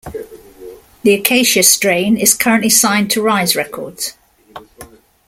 [1.03, 4.13] The Acacia Strain is currently signed to Rise Records.